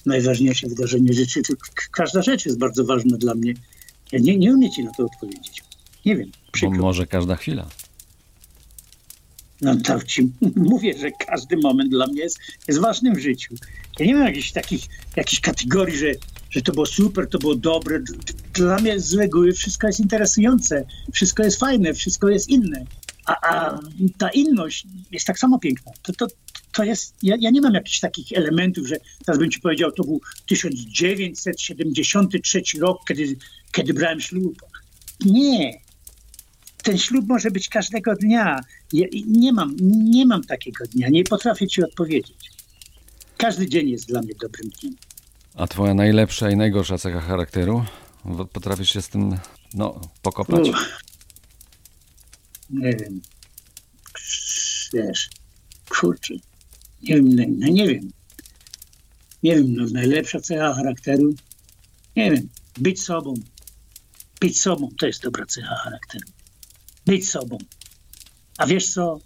[0.05, 1.11] Najważniejsze wydarzenie
[1.47, 3.53] k- każda rzecz jest bardzo ważna dla mnie.
[4.11, 5.63] Ja nie, nie umiem ci na to odpowiedzieć.
[6.05, 6.31] Nie wiem.
[6.61, 7.67] Bo może każda chwila.
[9.61, 12.37] No to ci mówię, że każdy moment dla mnie jest,
[12.67, 13.55] jest ważny w życiu.
[13.99, 14.81] Ja nie mam jakichś takich
[15.15, 16.11] jakichś kategorii, że,
[16.49, 17.99] że to było super, to było dobre.
[18.53, 22.85] Dla mnie z reguły wszystko jest interesujące, wszystko jest fajne, wszystko jest inne.
[23.25, 23.79] A, a
[24.17, 25.91] ta inność jest tak samo piękna.
[26.01, 26.27] To, to,
[26.75, 30.03] to jest, ja, ja nie mam jakichś takich elementów, że teraz bym ci powiedział, to
[30.03, 33.35] był 1973 rok, kiedy,
[33.71, 34.61] kiedy brałem ślub.
[35.25, 35.81] Nie,
[36.83, 38.59] ten ślub może być każdego dnia.
[38.93, 42.51] Ja, nie, mam, nie mam takiego dnia, nie potrafię ci odpowiedzieć.
[43.37, 44.95] Każdy dzień jest dla mnie dobrym dniem.
[45.55, 47.85] A twoja najlepsza i najgorsza cecha charakteru?
[48.53, 49.37] Potrafisz się z tym,
[49.73, 50.69] no, pokopać?
[50.69, 50.99] Uff.
[52.69, 53.21] Nie wiem.
[54.93, 55.29] Wiesz,
[55.89, 56.33] kurczę.
[57.03, 58.11] Nie wiem, no, no nie wiem.
[59.43, 61.33] Nie wiem, no, najlepsza cecha charakteru.
[62.15, 63.33] Nie wiem, być sobą.
[64.41, 66.27] Być sobą to jest dobra cecha charakteru.
[67.05, 67.57] Być sobą.
[68.57, 69.19] A wiesz co?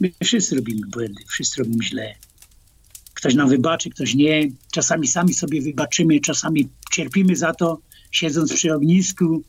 [0.00, 2.14] My wszyscy robimy błędy, wszyscy robimy źle.
[3.14, 4.48] Ktoś nam wybaczy, ktoś nie.
[4.72, 7.80] Czasami sami sobie wybaczymy, czasami cierpimy za to,
[8.10, 9.42] siedząc przy ognisku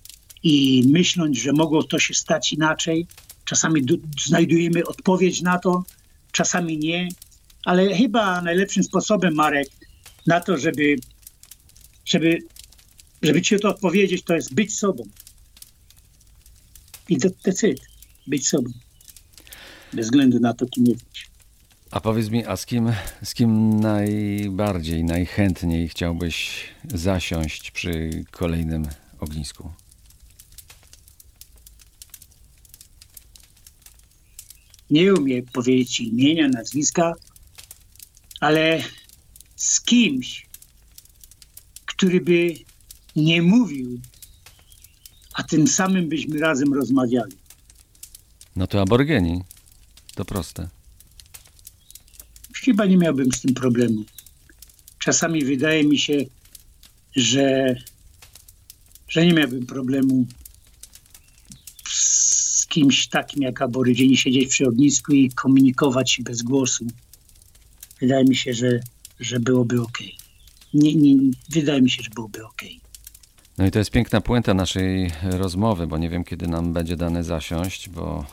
[0.44, 3.08] i myśląc, że mogło to się stać inaczej.
[3.46, 5.84] Czasami du- znajdujemy odpowiedź na to,
[6.34, 7.10] czasami nie.
[7.65, 9.67] Ale chyba najlepszym sposobem, Marek,
[10.28, 10.96] na to, żeby,
[12.06, 12.39] żeby,
[13.22, 15.04] żeby ci to odpowiedzieć, to jest być sobą.
[17.10, 17.80] I to decyd.
[18.28, 18.69] Być sobą.
[19.93, 21.28] Bez względu na to, kim jesteś.
[21.91, 22.91] A powiedz mi, a z kim,
[23.24, 28.88] z kim najbardziej, najchętniej chciałbyś zasiąść przy kolejnym
[29.19, 29.72] ognisku?
[34.94, 37.14] Nie umiem powiedzieć imienia, nazwiska,
[38.40, 38.84] ale
[39.56, 40.48] z kimś,
[41.86, 42.54] który by
[43.16, 44.00] nie mówił,
[45.34, 47.38] a tym samym byśmy razem rozmawiali.
[48.56, 49.42] No to aborygeni.
[50.16, 50.70] To proste.
[52.54, 54.04] Chyba nie miałbym z tym problemu.
[55.00, 56.18] Czasami wydaje mi się,
[57.16, 57.76] że,
[59.08, 60.28] że nie miałbym problemu
[62.74, 66.86] kimś takim jak Aborygeni siedzieć przy ognisku i komunikować się bez głosu.
[68.01, 68.80] Wydaje mi się, że,
[69.19, 69.97] że byłoby ok.
[70.74, 71.15] Nie, nie,
[71.49, 72.61] wydaje mi się, że byłoby ok.
[73.57, 77.24] No i to jest piękna puenta naszej rozmowy, bo nie wiem, kiedy nam będzie dane
[77.24, 78.26] zasiąść, bo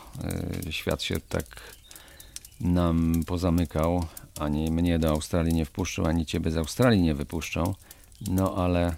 [0.68, 1.46] y, świat się tak
[2.60, 4.06] nam pozamykał.
[4.38, 7.74] Ani mnie do Australii nie wpuszczą, ani ciebie z Australii nie wypuszczą.
[8.28, 8.94] No ale,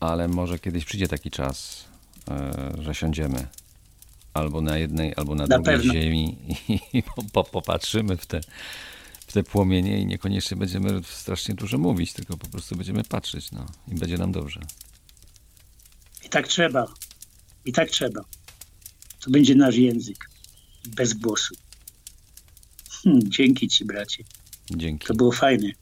[0.00, 1.84] ale może kiedyś przyjdzie taki czas,
[2.78, 3.46] y, że siądziemy
[4.34, 5.92] albo na jednej, albo na, Na drugiej pewno.
[5.92, 6.38] ziemi
[6.92, 8.40] i, po, po, popatrzymy w te,
[9.26, 13.66] w te płomienie i niekoniecznie będziemy strasznie dużo mówić, tylko po prostu będziemy patrzeć, no
[13.88, 14.60] i będzie nam dobrze.
[16.24, 16.86] I tak trzeba.
[17.64, 18.24] I tak trzeba.
[19.20, 20.30] To będzie nasz język.
[20.88, 21.54] Bez głosu.
[22.90, 24.24] Hmm, dzięki ci, bracie.
[24.70, 25.06] Dzięki.
[25.06, 25.72] To było fajne.